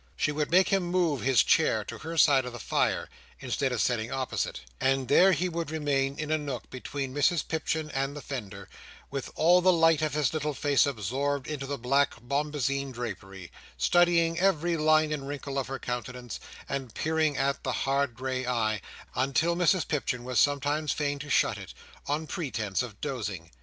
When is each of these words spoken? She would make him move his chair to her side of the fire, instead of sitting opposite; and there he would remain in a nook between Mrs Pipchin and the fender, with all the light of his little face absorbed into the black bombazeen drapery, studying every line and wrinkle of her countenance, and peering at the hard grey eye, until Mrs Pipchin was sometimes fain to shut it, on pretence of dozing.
She 0.15 0.31
would 0.31 0.49
make 0.49 0.69
him 0.69 0.81
move 0.81 1.21
his 1.21 1.43
chair 1.43 1.83
to 1.83 1.99
her 1.99 2.17
side 2.17 2.43
of 2.45 2.53
the 2.53 2.59
fire, 2.59 3.07
instead 3.39 3.71
of 3.71 3.79
sitting 3.79 4.11
opposite; 4.11 4.61
and 4.79 5.07
there 5.07 5.31
he 5.31 5.47
would 5.47 5.69
remain 5.69 6.17
in 6.17 6.31
a 6.31 6.39
nook 6.39 6.71
between 6.71 7.13
Mrs 7.13 7.47
Pipchin 7.47 7.91
and 7.91 8.17
the 8.17 8.21
fender, 8.23 8.67
with 9.11 9.29
all 9.35 9.61
the 9.61 9.71
light 9.71 10.01
of 10.01 10.15
his 10.15 10.33
little 10.33 10.55
face 10.55 10.87
absorbed 10.87 11.45
into 11.45 11.67
the 11.67 11.77
black 11.77 12.15
bombazeen 12.19 12.91
drapery, 12.91 13.51
studying 13.77 14.39
every 14.39 14.75
line 14.75 15.11
and 15.13 15.27
wrinkle 15.27 15.59
of 15.59 15.67
her 15.67 15.77
countenance, 15.77 16.39
and 16.67 16.95
peering 16.95 17.37
at 17.37 17.61
the 17.63 17.71
hard 17.85 18.15
grey 18.15 18.43
eye, 18.47 18.81
until 19.13 19.55
Mrs 19.55 19.87
Pipchin 19.87 20.23
was 20.23 20.39
sometimes 20.39 20.91
fain 20.93 21.19
to 21.19 21.29
shut 21.29 21.59
it, 21.59 21.75
on 22.07 22.25
pretence 22.25 22.81
of 22.81 22.99
dozing. 23.01 23.51